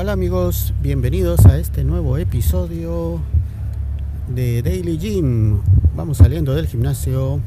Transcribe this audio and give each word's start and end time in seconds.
hola 0.00 0.12
amigos, 0.12 0.74
bienvenidos 0.80 1.44
a 1.46 1.58
este 1.58 1.82
nuevo 1.82 2.18
episodio 2.18 3.18
de 4.32 4.62
Daily 4.62 4.96
Gym. 4.96 5.58
Vamos 5.96 6.18
saliendo 6.18 6.54
del 6.54 6.68
gimnasio 6.68 7.40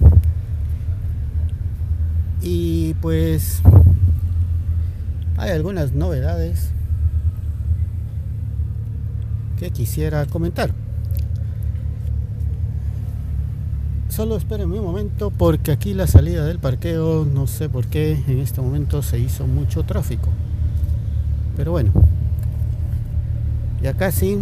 y 2.41 2.93
pues 2.95 3.61
hay 5.37 5.51
algunas 5.51 5.93
novedades 5.93 6.71
que 9.57 9.71
quisiera 9.71 10.25
comentar. 10.25 10.73
Solo 14.09 14.35
espérenme 14.35 14.77
un 14.77 14.85
momento 14.85 15.31
porque 15.31 15.71
aquí 15.71 15.93
la 15.93 16.05
salida 16.05 16.45
del 16.45 16.59
parqueo, 16.59 17.23
no 17.23 17.47
sé 17.47 17.69
por 17.69 17.87
qué 17.87 18.21
en 18.27 18.39
este 18.39 18.59
momento 18.59 19.01
se 19.03 19.19
hizo 19.19 19.47
mucho 19.47 19.83
tráfico. 19.83 20.27
Pero 21.55 21.71
bueno, 21.71 21.93
ya 23.81 23.93
casi 23.93 24.37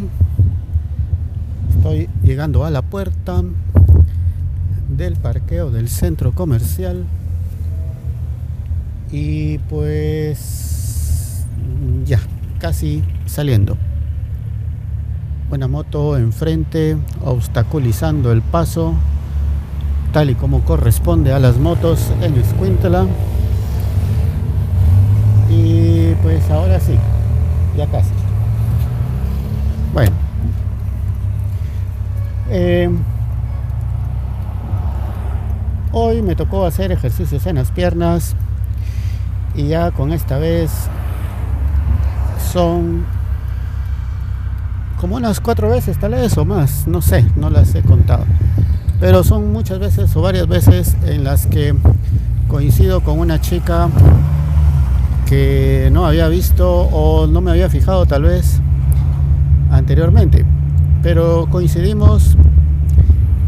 estoy 1.70 2.10
llegando 2.24 2.66
a 2.66 2.70
la 2.70 2.82
puerta 2.82 3.42
del 4.90 5.16
parqueo 5.16 5.72
del 5.72 5.88
centro 5.90 6.34
comercial. 6.34 7.06
Y 9.12 9.58
pues 9.70 11.46
ya 12.06 12.20
casi 12.60 13.04
saliendo. 13.26 13.78
Buena 15.50 15.68
moto 15.68 16.18
enfrente 16.18 16.98
obstaculizando 17.24 18.32
el 18.32 18.42
paso 18.42 18.94
tal 20.14 20.30
y 20.30 20.36
como 20.36 20.62
corresponde 20.62 21.34
a 21.34 21.40
las 21.40 21.58
motos 21.58 22.12
en 22.22 22.36
Escuintla. 22.36 23.08
Y 25.50 26.14
pues 26.22 26.48
ahora 26.52 26.80
sí 26.80 26.96
ya 27.76 27.88
casi 27.88 28.12
bueno 29.94 30.12
eh, 32.50 32.90
hoy 35.92 36.22
me 36.22 36.29
tocó 36.40 36.66
hacer 36.66 36.94
ejercicios 36.94 37.46
en 37.48 37.58
las 37.58 37.70
piernas 37.72 38.34
y 39.56 39.68
ya 39.68 39.92
con 39.92 40.14
esta 40.14 40.38
vez 40.38 40.72
son 42.54 43.04
como 45.02 45.18
unas 45.18 45.42
cuatro 45.42 45.70
veces 45.70 46.00
tal 46.00 46.12
vez 46.12 46.38
o 46.38 46.46
más, 46.46 46.88
no 46.88 47.02
sé, 47.02 47.26
no 47.36 47.50
las 47.50 47.76
he 47.76 47.82
contado. 47.82 48.24
Pero 49.02 49.26
son 49.26 49.52
muchas 49.52 49.80
veces 49.80 50.16
o 50.16 50.22
varias 50.22 50.48
veces 50.48 50.96
en 51.04 51.26
las 51.26 51.46
que 51.46 51.76
coincido 52.48 53.02
con 53.02 53.20
una 53.20 53.42
chica 53.42 53.90
que 55.28 55.90
no 55.92 56.06
había 56.06 56.30
visto 56.30 56.72
o 56.72 57.28
no 57.28 57.42
me 57.42 57.52
había 57.52 57.70
fijado 57.70 58.06
tal 58.06 58.24
vez 58.24 58.62
anteriormente. 59.72 60.46
Pero 61.04 61.48
coincidimos 61.52 62.38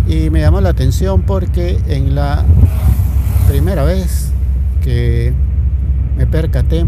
y 0.08 0.30
me 0.30 0.42
llamó 0.42 0.62
la 0.62 0.70
atención 0.70 1.22
porque 1.24 1.80
en 1.88 2.16
la 2.16 2.44
primera 3.48 3.84
vez 3.84 4.32
que 4.84 5.34
me 6.18 6.26
percaté, 6.28 6.86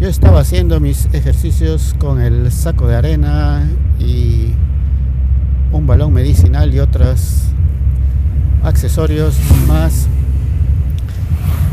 yo 0.00 0.08
estaba 0.08 0.40
haciendo 0.40 0.80
mis 0.80 1.08
ejercicios 1.12 1.94
con 1.98 2.20
el 2.20 2.50
saco 2.50 2.86
de 2.88 2.96
arena 2.96 3.68
y 3.98 4.52
un 5.72 5.86
balón 5.86 6.12
medicinal 6.12 6.74
y 6.74 6.80
otros 6.80 7.44
accesorios 8.62 9.36
más. 9.68 10.06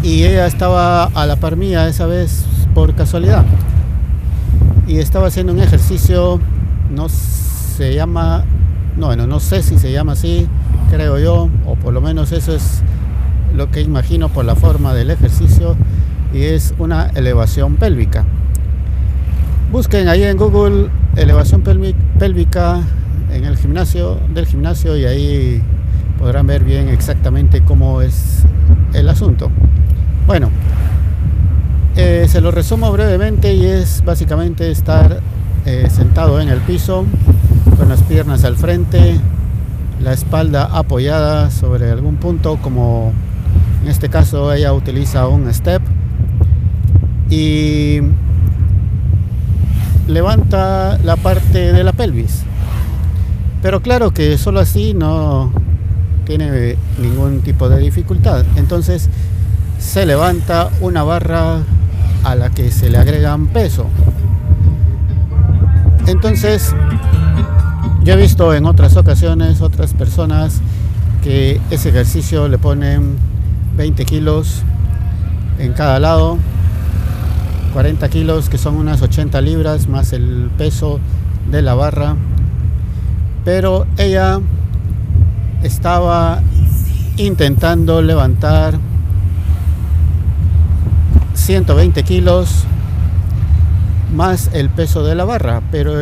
Y 0.04 0.24
ella 0.24 0.48
estaba 0.48 1.06
a 1.06 1.26
la 1.26 1.36
par 1.36 1.56
mía 1.56 1.88
esa 1.88 2.06
vez 2.06 2.46
por 2.74 2.94
casualidad. 2.96 3.46
Y 4.88 4.98
estaba 4.98 5.28
haciendo 5.28 5.54
un 5.54 5.60
ejercicio, 5.60 6.40
no 6.90 7.08
se 7.10 7.94
llama, 7.94 8.44
no, 8.98 9.08
bueno, 9.08 9.28
no 9.28 9.40
sé 9.40 9.64
si 9.64 9.78
se 9.80 9.92
llama 9.92 10.14
así, 10.14 10.48
creo 10.90 11.18
yo, 11.20 11.50
o 11.66 11.76
por 11.76 11.94
lo 11.94 12.02
menos 12.02 12.32
eso 12.32 12.54
es 12.54 12.82
lo 13.56 13.70
que 13.72 13.82
imagino 13.82 14.30
por 14.30 14.46
la 14.46 14.56
forma 14.56 14.94
del 14.94 15.12
ejercicio 15.12 15.76
y 16.34 16.44
es 16.44 16.74
una 16.78 17.08
elevación 17.16 17.76
pélvica. 17.76 18.26
Busquen 19.72 20.08
ahí 20.08 20.24
en 20.24 20.38
Google 20.38 20.90
elevación 21.16 21.62
pélvica 21.62 22.82
en 23.32 23.46
el 23.46 23.58
gimnasio 23.58 24.18
del 24.34 24.46
gimnasio 24.46 24.98
y 24.98 25.06
ahí 25.06 25.62
podrán 26.18 26.48
ver 26.48 26.64
bien 26.64 26.90
exactamente 26.90 27.62
cómo 27.62 28.02
es 28.02 28.44
el 28.94 29.10
asunto. 29.10 29.50
Bueno, 30.28 30.50
eh, 31.96 32.26
se 32.30 32.42
lo 32.42 32.52
resumo 32.52 32.92
brevemente 32.92 33.54
y 33.54 33.66
es 33.66 34.04
básicamente 34.06 34.72
estar 34.72 35.20
eh, 35.66 35.88
sentado 35.90 36.40
en 36.42 36.50
el 36.50 36.60
piso 36.60 37.06
con 37.78 37.90
las 37.90 38.02
piernas 38.04 38.44
al 38.44 38.58
frente, 38.58 39.20
la 40.02 40.14
espalda 40.14 40.66
apoyada 40.66 41.52
sobre 41.52 41.92
algún 41.92 42.16
punto 42.16 42.58
como 42.58 43.14
en 43.84 43.90
este 43.90 44.10
caso 44.10 44.54
ella 44.54 44.74
utiliza 44.74 45.28
un 45.28 45.52
step 45.54 45.82
y 47.30 48.00
levanta 50.08 50.98
la 51.04 51.16
parte 51.16 51.74
de 51.74 51.84
la 51.84 51.94
pelvis. 51.94 52.44
Pero 53.62 53.82
claro 53.82 54.12
que 54.12 54.38
solo 54.38 54.60
así 54.60 54.94
no 54.94 55.52
tiene 56.26 56.76
ningún 57.00 57.42
tipo 57.42 57.70
de 57.70 57.80
dificultad. 57.80 58.46
Entonces 58.56 59.10
se 59.80 60.06
levanta 60.06 60.70
una 60.82 61.04
barra 61.04 61.60
a 62.24 62.36
la 62.36 62.50
que 62.50 62.72
se 62.72 62.90
le 62.90 62.98
agregan 62.98 63.48
peso. 63.48 63.88
Entonces, 66.12 66.76
yo 68.04 68.14
he 68.14 68.18
visto 68.18 68.54
en 68.54 68.66
otras 68.66 68.98
ocasiones 68.98 69.62
otras 69.62 69.94
personas 69.94 70.62
que 71.24 71.62
ese 71.72 71.90
ejercicio 71.90 72.48
le 72.48 72.58
ponen 72.58 73.16
20 73.78 74.06
kilos 74.06 74.64
en 75.58 75.72
cada 75.74 76.00
lado 76.00 76.38
40 77.74 78.10
kilos 78.10 78.50
que 78.50 78.58
son 78.58 78.76
unas 78.76 79.02
80 79.02 79.40
libras 79.40 79.88
más 79.88 80.12
el 80.12 80.50
peso 80.58 81.00
de 81.50 81.62
la 81.62 81.74
barra. 81.74 82.16
Pero 83.46 83.88
ella 83.98 84.40
estaba 85.64 86.42
intentando 87.18 88.02
levantar 88.02 88.78
120 91.34 92.04
kilos 92.04 92.66
más 94.12 94.50
el 94.54 94.70
peso 94.70 95.04
de 95.04 95.16
la 95.16 95.26
barra 95.26 95.62
pero 95.72 95.94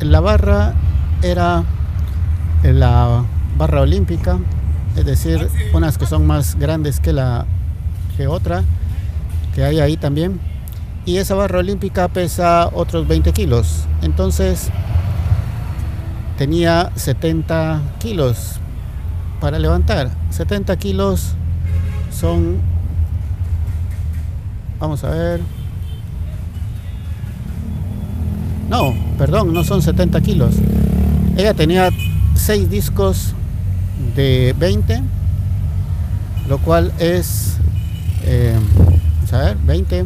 la 0.00 0.20
barra 0.20 0.74
era 1.22 1.64
la 2.62 3.24
barra 3.56 3.82
olímpica 3.82 4.38
es 4.96 5.04
decir 5.04 5.48
unas 5.72 5.98
que 5.98 6.06
son 6.06 6.26
más 6.26 6.56
grandes 6.58 7.00
que 7.00 7.12
la 7.12 7.46
que 8.16 8.26
otra 8.26 8.62
que 9.54 9.64
hay 9.64 9.80
ahí 9.80 9.96
también 9.96 10.40
y 11.08 11.16
esa 11.16 11.34
barra 11.34 11.60
olímpica 11.60 12.08
pesa 12.08 12.68
otros 12.70 13.08
20 13.08 13.32
kilos. 13.32 13.86
Entonces 14.02 14.68
tenía 16.36 16.92
70 16.96 17.80
kilos 17.98 18.56
para 19.40 19.58
levantar. 19.58 20.10
70 20.28 20.76
kilos 20.76 21.32
son, 22.12 22.58
vamos 24.78 25.02
a 25.02 25.08
ver, 25.08 25.40
no, 28.68 28.94
perdón, 29.16 29.52
no 29.52 29.64
son 29.64 29.82
70 29.82 30.20
kilos. 30.20 30.54
Ella 31.36 31.54
tenía 31.54 31.90
6 32.34 32.70
discos 32.70 33.34
de 34.14 34.54
20, 34.58 35.02
lo 36.48 36.58
cual 36.58 36.92
es, 36.98 37.56
eh, 38.24 38.58
a 39.32 39.38
ver, 39.38 39.56
20 39.58 40.04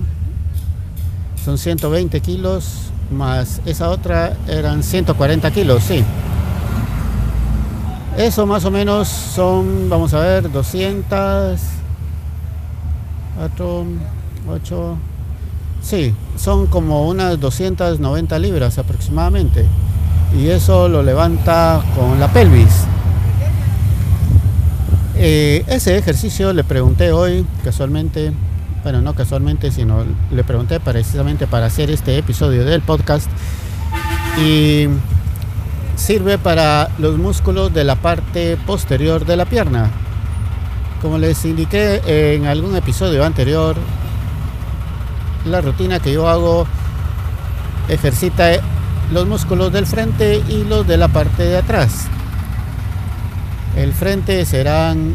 son 1.44 1.58
120 1.58 2.20
kilos, 2.20 2.90
más 3.10 3.60
esa 3.66 3.90
otra 3.90 4.36
eran 4.46 4.82
140 4.82 5.50
kilos, 5.50 5.82
sí. 5.82 6.04
Eso 8.16 8.46
más 8.46 8.64
o 8.64 8.70
menos 8.70 9.08
son, 9.08 9.88
vamos 9.88 10.14
a 10.14 10.20
ver, 10.20 10.52
200, 10.52 11.60
4, 13.38 13.84
8, 14.48 14.96
sí, 15.82 16.14
son 16.36 16.66
como 16.66 17.08
unas 17.08 17.38
290 17.38 18.38
libras 18.38 18.78
aproximadamente. 18.78 19.66
Y 20.38 20.48
eso 20.48 20.88
lo 20.88 21.02
levanta 21.02 21.82
con 21.94 22.18
la 22.18 22.28
pelvis. 22.32 22.86
Eh, 25.16 25.64
ese 25.68 25.96
ejercicio 25.98 26.52
le 26.52 26.64
pregunté 26.64 27.12
hoy, 27.12 27.44
casualmente, 27.62 28.32
bueno, 28.82 29.02
no 29.02 29.14
casualmente, 29.14 29.70
sino 29.70 30.04
le 30.30 30.44
pregunté 30.44 30.80
precisamente 30.80 31.46
para 31.46 31.66
hacer 31.66 31.90
este 31.90 32.16
episodio 32.18 32.64
del 32.64 32.80
podcast 32.80 33.30
y 34.42 34.86
sirve 35.96 36.38
para 36.38 36.88
los 36.98 37.18
músculos 37.18 37.72
de 37.72 37.84
la 37.84 37.96
parte 37.96 38.56
posterior 38.66 39.24
de 39.24 39.36
la 39.36 39.44
pierna. 39.44 39.90
Como 41.00 41.18
les 41.18 41.44
indiqué 41.44 42.00
en 42.34 42.46
algún 42.46 42.74
episodio 42.74 43.24
anterior, 43.24 43.76
la 45.44 45.60
rutina 45.60 46.00
que 46.00 46.12
yo 46.12 46.28
hago 46.28 46.66
ejercita 47.88 48.50
los 49.12 49.26
músculos 49.26 49.72
del 49.72 49.86
frente 49.86 50.42
y 50.48 50.64
los 50.64 50.86
de 50.86 50.96
la 50.96 51.08
parte 51.08 51.42
de 51.42 51.56
atrás. 51.58 52.06
El 53.76 53.92
frente 53.92 54.44
serán 54.44 55.14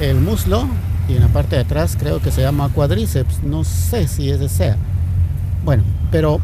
el 0.00 0.16
muslo 0.16 0.68
y 1.08 1.14
en 1.14 1.20
la 1.20 1.28
parte 1.28 1.56
de 1.56 1.62
atrás 1.62 1.96
creo 1.98 2.20
que 2.20 2.30
se 2.30 2.42
llama 2.42 2.68
cuadríceps, 2.68 3.42
no 3.42 3.64
sé 3.64 4.06
si 4.08 4.30
ese 4.30 4.48
sea. 4.48 4.76
Bueno, 5.64 5.82
pero 6.10 6.40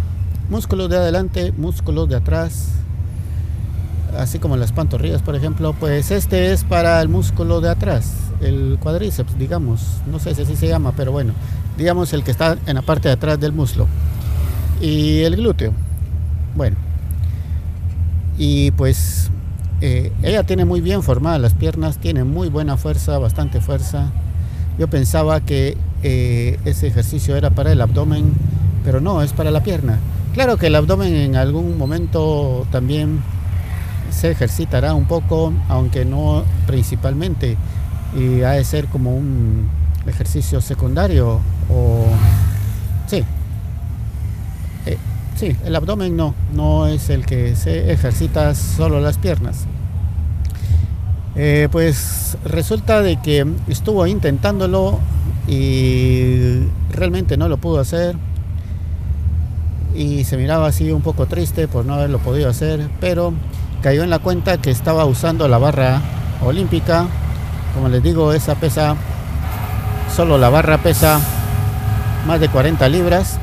músculos 0.48 0.88
de 0.90 0.96
adelante, 0.96 1.52
músculos 1.56 2.08
de 2.08 2.16
atrás, 2.16 2.70
así 4.18 4.38
como 4.38 4.56
las 4.56 4.72
pantorrillas, 4.72 5.22
por 5.22 5.36
ejemplo, 5.36 5.74
pues 5.78 6.10
este 6.10 6.52
es 6.52 6.64
para 6.64 7.00
el 7.00 7.08
músculo 7.08 7.60
de 7.60 7.70
atrás, 7.70 8.12
el 8.40 8.78
cuadríceps, 8.80 9.38
digamos, 9.38 9.80
no 10.10 10.18
sé 10.18 10.34
si 10.34 10.42
así 10.42 10.56
se 10.56 10.68
llama, 10.68 10.92
pero 10.96 11.12
bueno, 11.12 11.32
digamos 11.76 12.12
el 12.12 12.22
que 12.22 12.30
está 12.30 12.56
en 12.66 12.74
la 12.74 12.82
parte 12.82 13.08
de 13.08 13.14
atrás 13.14 13.38
del 13.40 13.52
muslo. 13.52 13.86
Y 14.80 15.22
el 15.22 15.36
glúteo. 15.36 15.72
Bueno. 16.54 16.76
Y 18.36 18.72
pues 18.72 19.30
eh, 19.80 20.12
ella 20.22 20.42
tiene 20.42 20.64
muy 20.64 20.80
bien 20.80 21.02
formadas 21.02 21.40
las 21.40 21.54
piernas, 21.54 21.98
tiene 21.98 22.24
muy 22.24 22.48
buena 22.48 22.76
fuerza, 22.76 23.18
bastante 23.18 23.60
fuerza. 23.60 24.10
Yo 24.78 24.88
pensaba 24.88 25.40
que 25.40 25.76
eh, 26.02 26.58
ese 26.64 26.88
ejercicio 26.88 27.36
era 27.36 27.50
para 27.50 27.72
el 27.72 27.80
abdomen, 27.80 28.32
pero 28.84 29.00
no, 29.00 29.22
es 29.22 29.32
para 29.32 29.50
la 29.50 29.62
pierna. 29.62 29.98
Claro 30.34 30.56
que 30.56 30.66
el 30.66 30.74
abdomen 30.74 31.14
en 31.14 31.36
algún 31.36 31.78
momento 31.78 32.66
también 32.72 33.20
se 34.10 34.30
ejercitará 34.30 34.94
un 34.94 35.04
poco, 35.06 35.52
aunque 35.68 36.04
no 36.04 36.44
principalmente, 36.66 37.56
y 38.16 38.42
ha 38.42 38.50
de 38.50 38.64
ser 38.64 38.86
como 38.86 39.16
un 39.16 39.68
ejercicio 40.06 40.60
secundario 40.60 41.40
o 41.70 42.06
sí. 43.06 43.24
Eh, 44.86 44.98
sí, 45.36 45.56
el 45.64 45.74
abdomen 45.74 46.16
no, 46.16 46.34
no 46.54 46.86
es 46.86 47.10
el 47.10 47.26
que 47.26 47.56
se 47.56 47.92
ejercita 47.92 48.54
solo 48.54 49.00
las 49.00 49.18
piernas. 49.18 49.66
Eh, 51.36 51.68
pues 51.72 52.36
resulta 52.44 53.02
de 53.02 53.20
que 53.20 53.44
estuvo 53.66 54.06
intentándolo 54.06 55.00
y 55.48 56.60
realmente 56.90 57.36
no 57.36 57.48
lo 57.48 57.56
pudo 57.56 57.80
hacer 57.80 58.14
y 59.94 60.24
se 60.24 60.36
miraba 60.36 60.66
así 60.68 60.90
un 60.90 61.02
poco 61.02 61.26
triste 61.26 61.68
por 61.68 61.84
no 61.84 61.94
haberlo 61.94 62.18
podido 62.18 62.48
hacer, 62.48 62.88
pero 63.00 63.32
cayó 63.84 64.02
en 64.02 64.08
la 64.08 64.18
cuenta 64.18 64.56
que 64.56 64.70
estaba 64.70 65.04
usando 65.04 65.46
la 65.46 65.58
barra 65.58 66.00
olímpica. 66.42 67.06
Como 67.74 67.90
les 67.90 68.02
digo, 68.02 68.32
esa 68.32 68.54
pesa, 68.54 68.96
solo 70.16 70.38
la 70.38 70.48
barra 70.48 70.78
pesa 70.78 71.20
más 72.26 72.40
de 72.40 72.48
40 72.48 72.88
libras. 72.88 73.38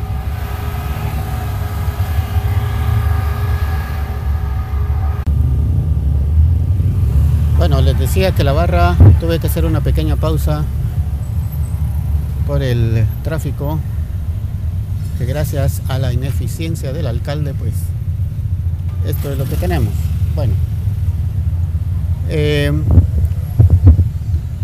Bueno, 7.60 7.80
les 7.82 8.00
decía 8.00 8.32
que 8.32 8.44
la 8.44 8.54
barra 8.54 8.96
tuve 9.20 9.38
que 9.38 9.46
hacer 9.46 9.64
una 9.64 9.82
pequeña 9.82 10.16
pausa 10.16 10.64
por 12.48 12.64
el 12.64 13.06
tráfico, 13.24 13.78
que 15.20 15.26
gracias 15.28 15.84
a 15.88 16.00
la 16.00 16.12
ineficiencia 16.12 16.94
del 16.94 17.06
alcalde, 17.06 17.54
pues 17.54 17.74
esto 19.06 19.34
es 19.34 19.38
lo 19.38 19.46
que 19.46 19.56
tenemos. 19.58 20.11
Bueno, 20.36 20.54
eh, 22.30 22.72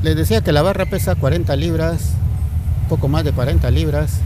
les 0.02 0.16
decía 0.16 0.42
que 0.42 0.54
la 0.54 0.62
barra 0.62 0.86
pesa 0.86 1.16
40 1.16 1.56
libras, 1.58 2.14
poco 2.88 3.10
más 3.10 3.26
de 3.26 3.34
40 3.34 3.70
libras, 3.72 4.22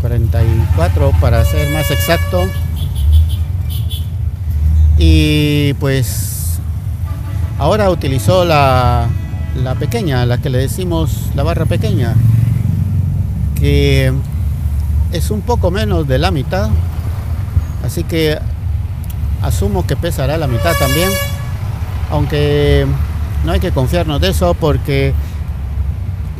44 0.00 1.12
para 1.20 1.44
ser 1.44 1.70
más 1.70 1.90
exacto. 1.90 2.46
Y 4.98 5.72
pues 5.74 6.60
ahora 7.58 7.90
utilizó 7.90 8.44
la, 8.44 9.08
la 9.60 9.74
pequeña, 9.74 10.26
la 10.26 10.38
que 10.38 10.50
le 10.50 10.58
decimos 10.58 11.30
la 11.34 11.42
barra 11.42 11.66
pequeña, 11.66 12.14
que 13.58 14.12
es 15.10 15.30
un 15.32 15.40
poco 15.40 15.72
menos 15.72 16.06
de 16.06 16.18
la 16.18 16.30
mitad. 16.30 16.70
Así 17.84 18.04
que 18.04 18.38
asumo 19.42 19.86
que 19.86 19.96
pesará 19.96 20.36
la 20.38 20.46
mitad 20.46 20.72
también, 20.78 21.10
aunque 22.10 22.86
no 23.44 23.52
hay 23.52 23.60
que 23.60 23.72
confiarnos 23.72 24.20
de 24.20 24.28
eso 24.28 24.54
porque 24.54 25.14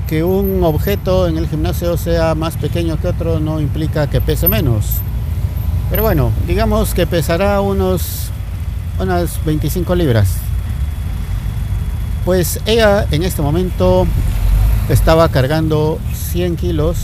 que 0.06 0.24
un 0.24 0.64
objeto 0.64 1.28
en 1.28 1.38
el 1.38 1.48
gimnasio 1.48 1.96
sea 1.96 2.34
más 2.34 2.56
pequeño 2.56 3.00
que 3.00 3.08
otro 3.08 3.38
no 3.38 3.60
implica 3.60 4.08
que 4.08 4.20
pese 4.20 4.48
menos. 4.48 4.96
Pero 5.88 6.02
bueno, 6.02 6.32
digamos 6.46 6.94
que 6.94 7.06
pesará 7.06 7.60
unos 7.60 8.30
unas 8.98 9.42
25 9.44 9.94
libras. 9.94 10.28
Pues 12.24 12.60
ella 12.66 13.06
en 13.10 13.22
este 13.22 13.40
momento 13.40 14.06
estaba 14.88 15.28
cargando 15.28 15.98
100 16.32 16.56
kilos, 16.56 16.98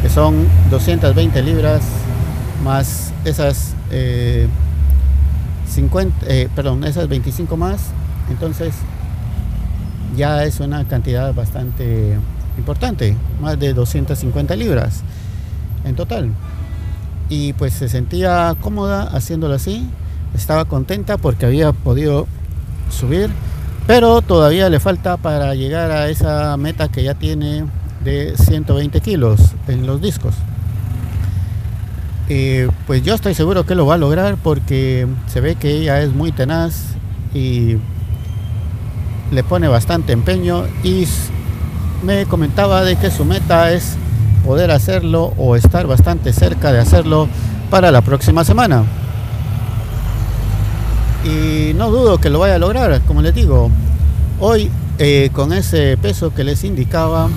que 0.00 0.08
son 0.08 0.46
220 0.70 1.42
libras, 1.42 1.82
más 2.62 3.12
esas 3.24 3.74
50, 3.90 6.26
eh, 6.26 6.28
eh, 6.28 6.48
perdón, 6.54 6.84
esas 6.84 7.08
25 7.08 7.56
más, 7.56 7.80
entonces 8.30 8.74
ya 10.16 10.44
es 10.44 10.60
una 10.60 10.86
cantidad 10.86 11.32
bastante 11.34 12.16
importante, 12.56 13.16
más 13.40 13.58
de 13.58 13.72
250 13.72 14.56
libras 14.56 15.02
en 15.84 15.94
total. 15.94 16.32
Y 17.28 17.52
pues 17.54 17.74
se 17.74 17.88
sentía 17.88 18.56
cómoda 18.60 19.02
haciéndolo 19.02 19.54
así, 19.54 19.86
estaba 20.34 20.64
contenta 20.64 21.18
porque 21.18 21.46
había 21.46 21.72
podido 21.72 22.26
subir, 22.90 23.30
pero 23.86 24.22
todavía 24.22 24.68
le 24.68 24.80
falta 24.80 25.16
para 25.16 25.54
llegar 25.54 25.90
a 25.90 26.08
esa 26.08 26.56
meta 26.56 26.88
que 26.88 27.02
ya 27.02 27.14
tiene 27.14 27.64
de 28.04 28.34
120 28.36 29.00
kilos 29.00 29.40
en 29.66 29.86
los 29.86 30.00
discos. 30.00 30.34
Eh, 32.30 32.68
pues 32.86 33.02
yo 33.02 33.14
estoy 33.14 33.32
seguro 33.34 33.64
que 33.64 33.74
lo 33.74 33.86
va 33.86 33.94
a 33.94 33.98
lograr 33.98 34.36
porque 34.36 35.06
se 35.28 35.40
ve 35.40 35.54
que 35.56 35.70
ella 35.70 36.02
es 36.02 36.12
muy 36.12 36.30
tenaz 36.30 36.94
y 37.34 37.76
le 39.30 39.42
pone 39.44 39.66
bastante 39.66 40.12
empeño 40.12 40.64
y 40.82 41.06
me 42.02 42.26
comentaba 42.26 42.84
de 42.84 42.96
que 42.96 43.10
su 43.10 43.24
meta 43.24 43.72
es 43.72 43.96
poder 44.44 44.70
hacerlo 44.70 45.32
o 45.38 45.56
estar 45.56 45.86
bastante 45.86 46.32
cerca 46.34 46.70
de 46.70 46.80
hacerlo 46.80 47.28
para 47.70 47.90
la 47.90 48.02
próxima 48.02 48.44
semana. 48.44 48.84
Y 51.24 51.72
no 51.74 51.90
dudo 51.90 52.18
que 52.18 52.30
lo 52.30 52.38
vaya 52.38 52.56
a 52.56 52.58
lograr, 52.58 53.00
como 53.02 53.22
les 53.22 53.34
digo. 53.34 53.70
Hoy 54.38 54.70
eh, 54.98 55.30
con 55.32 55.52
ese 55.52 55.96
peso 55.96 56.34
que 56.34 56.44
les 56.44 56.62
indicaba, 56.62 57.28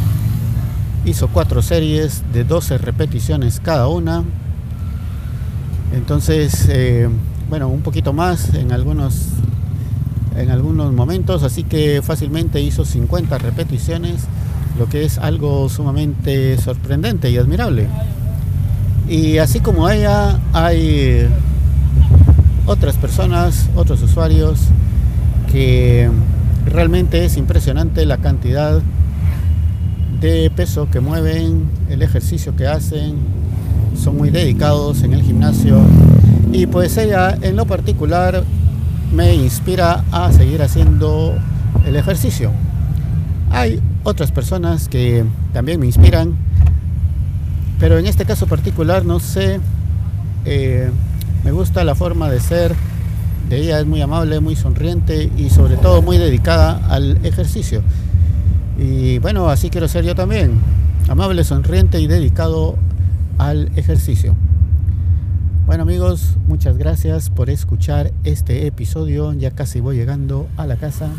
hizo 1.06 1.30
cuatro 1.30 1.62
series 1.62 2.24
de 2.34 2.44
12 2.44 2.78
repeticiones 2.78 3.60
cada 3.60 3.88
una 3.88 4.24
entonces, 5.94 6.68
eh, 6.70 7.10
bueno, 7.50 7.68
un 7.68 7.82
poquito 7.82 8.14
más 8.14 8.54
en 8.54 8.72
algunos, 8.72 9.28
en 10.38 10.50
algunos 10.50 10.94
momentos, 10.94 11.44
así 11.44 11.64
que 11.64 12.02
fácilmente 12.02 12.62
hizo 12.62 12.86
50 12.86 13.38
repeticiones, 13.38 14.24
lo 14.80 14.88
que 14.88 15.04
es 15.04 15.18
algo 15.18 15.68
sumamente 15.70 16.58
sorprendente 16.58 17.30
y 17.30 17.38
admirable. 17.38 17.88
Y 19.10 19.40
así 19.40 19.60
como 19.60 19.90
ella, 19.90 20.40
hay 20.54 21.28
otras 22.66 22.96
personas, 22.96 23.70
otros 23.76 24.02
usuarios, 24.02 24.60
que 25.52 26.10
realmente 26.66 27.26
es 27.26 27.36
impresionante 27.36 28.06
la 28.06 28.18
cantidad 28.18 28.82
de 30.22 30.50
peso 30.56 30.88
que 30.90 31.02
mueven, 31.02 31.70
el 31.90 32.02
ejercicio 32.02 32.56
que 32.56 32.68
hacen, 32.68 33.18
muy 34.22 34.30
dedicados 34.30 35.02
en 35.02 35.14
el 35.14 35.24
gimnasio 35.24 35.82
y 36.52 36.68
pues 36.68 36.96
ella 36.98 37.36
en 37.42 37.56
lo 37.56 37.66
particular 37.66 38.44
me 39.12 39.34
inspira 39.34 40.04
a 40.12 40.32
seguir 40.32 40.62
haciendo 40.62 41.34
el 41.88 41.96
ejercicio. 41.96 42.52
Hay 43.50 43.82
otras 44.04 44.32
personas 44.32 44.90
que 44.90 45.26
también 45.54 45.80
me 45.80 45.88
inspiran, 45.88 46.36
pero 47.80 47.98
en 47.98 48.06
este 48.06 48.26
caso 48.26 48.46
particular 48.46 49.06
no 49.06 49.20
sé, 49.20 49.60
eh, 50.46 50.92
me 51.44 51.52
gusta 51.52 51.84
la 51.84 51.96
forma 51.96 52.30
de 52.30 52.42
ser 52.42 52.76
de 53.50 53.58
ella, 53.58 53.80
es 53.80 53.88
muy 53.88 54.04
amable, 54.04 54.40
muy 54.40 54.56
sonriente 54.56 55.32
y 55.36 55.50
sobre 55.50 55.78
todo 55.78 56.04
muy 56.04 56.20
dedicada 56.20 56.80
al 56.90 57.26
ejercicio. 57.26 57.82
Y 58.78 59.18
bueno, 59.18 59.50
así 59.50 59.72
quiero 59.72 59.88
ser 59.88 60.06
yo 60.06 60.14
también, 60.14 60.60
amable, 61.10 61.44
sonriente 61.44 62.00
y 62.00 62.06
dedicado 62.06 62.78
al 63.42 63.72
ejercicio. 63.76 64.36
Bueno 65.66 65.82
amigos, 65.82 66.38
muchas 66.48 66.78
gracias 66.78 67.32
por 67.32 67.50
escuchar 67.50 68.12
este 68.24 68.68
episodio. 68.68 69.34
Ya 69.34 69.50
casi 69.50 69.80
voy 69.80 69.96
llegando 69.96 70.48
a 70.58 70.68
la 70.68 70.76
casa. 70.76 71.10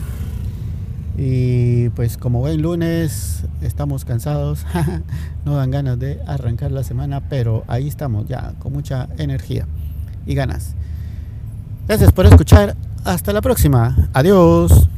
Y 1.19 1.89
pues 1.91 2.17
como 2.17 2.39
buen 2.39 2.63
lunes 2.63 3.45
estamos 3.61 4.05
cansados, 4.05 4.65
no 5.45 5.57
dan 5.57 5.73
ganas 5.73 5.99
de 5.99 6.21
arrancar 6.27 6.71
la 6.71 6.85
semana, 6.85 7.29
pero 7.29 7.65
ahí 7.67 7.89
estamos 7.89 8.27
ya 8.29 8.55
con 8.61 8.73
mucha 8.73 9.09
energía 9.19 9.67
y 10.25 10.35
ganas. 10.35 10.75
Gracias 11.89 12.13
por 12.13 12.27
escuchar. 12.27 12.77
Hasta 13.05 13.33
la 13.33 13.41
próxima. 13.41 14.09
Adiós. 14.13 14.92